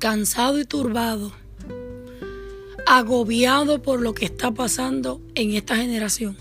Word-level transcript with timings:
cansado 0.00 0.58
y 0.58 0.64
turbado, 0.64 1.30
agobiado 2.86 3.82
por 3.82 4.00
lo 4.00 4.14
que 4.14 4.24
está 4.24 4.50
pasando 4.50 5.20
en 5.34 5.52
esta 5.52 5.76
generación. 5.76 6.38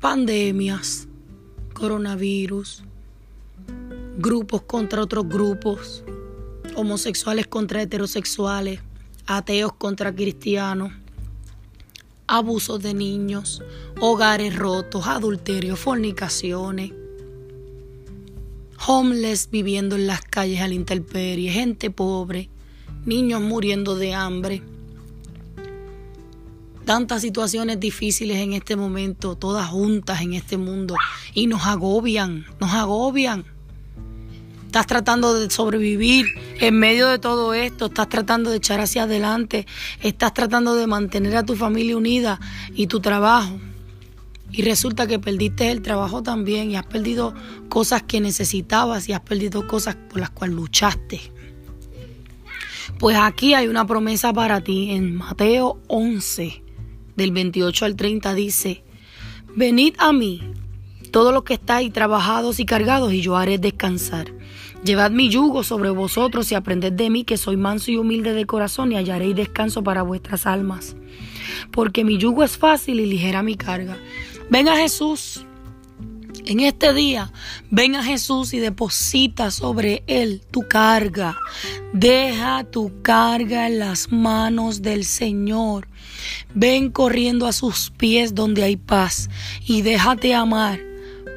Pandemias, 0.00 1.08
coronavirus, 1.74 2.84
grupos 4.16 4.62
contra 4.62 5.02
otros 5.02 5.28
grupos, 5.28 6.02
homosexuales 6.74 7.46
contra 7.46 7.82
heterosexuales, 7.82 8.80
ateos 9.26 9.74
contra 9.74 10.14
cristianos, 10.14 10.92
abusos 12.26 12.82
de 12.82 12.94
niños, 12.94 13.62
hogares 14.00 14.56
rotos, 14.56 15.06
adulterio, 15.06 15.76
fornicaciones, 15.76 16.92
homeless 18.86 19.48
viviendo 19.50 19.96
en 19.96 20.06
las 20.06 20.22
calles 20.22 20.60
a 20.60 20.68
la 20.68 20.74
intemperie, 20.74 21.50
gente 21.50 21.90
pobre, 21.90 22.50
niños 23.04 23.40
muriendo 23.40 23.96
de 23.96 24.14
hambre. 24.14 24.62
Tantas 26.84 27.20
situaciones 27.20 27.78
difíciles 27.80 28.38
en 28.38 28.54
este 28.54 28.76
momento, 28.76 29.36
todas 29.36 29.68
juntas 29.68 30.22
en 30.22 30.32
este 30.32 30.56
mundo, 30.56 30.94
y 31.34 31.46
nos 31.46 31.66
agobian, 31.66 32.46
nos 32.60 32.72
agobian. 32.72 33.44
Estás 34.64 34.86
tratando 34.86 35.34
de 35.34 35.50
sobrevivir 35.50 36.26
en 36.60 36.78
medio 36.78 37.08
de 37.08 37.18
todo 37.18 37.54
esto, 37.54 37.86
estás 37.86 38.08
tratando 38.08 38.50
de 38.50 38.58
echar 38.58 38.80
hacia 38.80 39.04
adelante, 39.04 39.66
estás 40.02 40.34
tratando 40.34 40.74
de 40.74 40.86
mantener 40.86 41.36
a 41.36 41.44
tu 41.44 41.56
familia 41.56 41.96
unida 41.96 42.38
y 42.74 42.86
tu 42.86 43.00
trabajo. 43.00 43.58
Y 44.50 44.62
resulta 44.62 45.06
que 45.06 45.18
perdiste 45.18 45.70
el 45.70 45.82
trabajo 45.82 46.22
también 46.22 46.70
y 46.70 46.76
has 46.76 46.86
perdido 46.86 47.34
cosas 47.68 48.02
que 48.02 48.20
necesitabas 48.20 49.08
y 49.08 49.12
has 49.12 49.20
perdido 49.20 49.66
cosas 49.66 49.96
por 50.08 50.20
las 50.20 50.30
cuales 50.30 50.56
luchaste. 50.56 51.20
Pues 52.98 53.16
aquí 53.16 53.54
hay 53.54 53.68
una 53.68 53.86
promesa 53.86 54.32
para 54.32 54.60
ti 54.62 54.90
en 54.90 55.14
Mateo 55.14 55.78
11, 55.88 56.62
del 57.16 57.32
28 57.32 57.84
al 57.84 57.96
30 57.96 58.34
dice, 58.34 58.84
venid 59.54 59.94
a 59.98 60.12
mí, 60.12 60.40
todos 61.12 61.32
los 61.32 61.42
que 61.42 61.54
estáis 61.54 61.92
trabajados 61.92 62.60
y 62.60 62.64
cargados, 62.64 63.12
y 63.12 63.20
yo 63.20 63.36
haré 63.36 63.58
descansar. 63.58 64.32
Llevad 64.84 65.10
mi 65.10 65.28
yugo 65.28 65.64
sobre 65.64 65.90
vosotros 65.90 66.50
y 66.52 66.54
aprended 66.54 66.92
de 66.92 67.10
mí, 67.10 67.24
que 67.24 67.36
soy 67.36 67.56
manso 67.56 67.90
y 67.90 67.96
humilde 67.96 68.32
de 68.32 68.46
corazón, 68.46 68.92
y 68.92 68.96
hallaréis 68.96 69.34
descanso 69.34 69.82
para 69.82 70.02
vuestras 70.02 70.46
almas. 70.46 70.96
Porque 71.72 72.04
mi 72.04 72.18
yugo 72.18 72.44
es 72.44 72.56
fácil 72.56 73.00
y 73.00 73.06
ligera 73.06 73.42
mi 73.42 73.56
carga. 73.56 73.96
Ven 74.50 74.68
a 74.68 74.76
Jesús. 74.76 75.44
En 76.46 76.60
este 76.60 76.94
día, 76.94 77.30
ven 77.70 77.94
a 77.94 78.02
Jesús 78.02 78.54
y 78.54 78.58
deposita 78.58 79.50
sobre 79.50 80.02
Él 80.06 80.40
tu 80.50 80.66
carga. 80.66 81.36
Deja 81.92 82.64
tu 82.64 83.02
carga 83.02 83.66
en 83.66 83.78
las 83.78 84.10
manos 84.10 84.80
del 84.80 85.04
Señor. 85.04 85.88
Ven 86.54 86.90
corriendo 86.90 87.46
a 87.46 87.52
sus 87.52 87.90
pies 87.90 88.34
donde 88.34 88.62
hay 88.62 88.76
paz 88.76 89.28
y 89.66 89.82
déjate 89.82 90.34
amar 90.34 90.80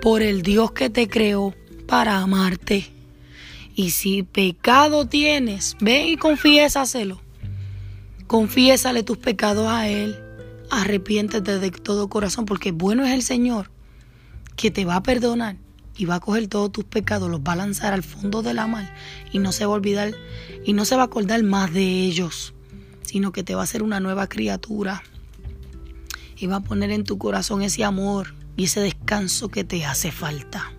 por 0.01 0.21
el 0.21 0.43
Dios 0.43 0.71
que 0.71 0.89
te 0.89 1.09
creó 1.09 1.53
para 1.87 2.19
amarte. 2.19 2.87
Y 3.75 3.89
si 3.89 4.23
pecado 4.23 5.05
tienes, 5.05 5.75
ven 5.81 6.07
y 6.07 6.15
confiésaselo. 6.15 7.19
Confiésale 8.27 9.03
tus 9.03 9.17
pecados 9.17 9.67
a 9.67 9.89
Él. 9.89 10.17
Arrepiéntete 10.71 11.59
de 11.59 11.69
todo 11.69 12.07
corazón, 12.07 12.45
porque 12.45 12.71
bueno 12.71 13.05
es 13.05 13.11
el 13.11 13.23
Señor 13.23 13.69
que 14.55 14.71
te 14.71 14.85
va 14.85 14.95
a 14.95 15.03
perdonar 15.03 15.57
y 15.97 16.05
va 16.05 16.15
a 16.15 16.19
coger 16.21 16.47
todos 16.47 16.71
tus 16.71 16.85
pecados, 16.85 17.29
los 17.29 17.41
va 17.41 17.53
a 17.53 17.57
lanzar 17.57 17.93
al 17.93 18.03
fondo 18.03 18.41
de 18.41 18.53
la 18.53 18.67
mar 18.67 18.95
y 19.33 19.39
no 19.39 19.51
se 19.51 19.65
va 19.65 19.73
a 19.73 19.75
olvidar 19.75 20.13
y 20.65 20.71
no 20.71 20.85
se 20.85 20.95
va 20.95 21.03
a 21.03 21.05
acordar 21.05 21.43
más 21.43 21.73
de 21.73 22.05
ellos, 22.05 22.53
sino 23.03 23.33
que 23.33 23.43
te 23.43 23.53
va 23.53 23.61
a 23.61 23.63
hacer 23.65 23.83
una 23.83 23.99
nueva 23.99 24.29
criatura 24.29 25.03
y 26.37 26.47
va 26.47 26.55
a 26.55 26.63
poner 26.63 26.91
en 26.91 27.03
tu 27.03 27.17
corazón 27.17 27.61
ese 27.61 27.83
amor 27.83 28.33
y 28.55 28.63
ese 28.63 28.79
descanso 28.79 29.49
que 29.49 29.63
te 29.63 29.85
hace 29.85 30.11
falta. 30.11 30.71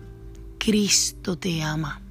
Cristo 0.57 1.37
te 1.37 1.61
ama. 1.61 2.02